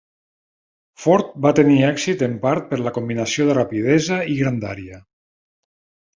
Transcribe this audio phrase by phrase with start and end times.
[1.03, 5.01] Ford va tenir èxit en part per la combinació de rapidesa i grandària.